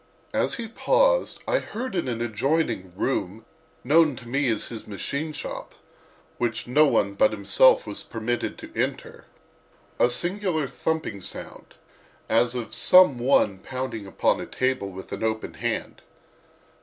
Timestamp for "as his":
4.49-4.87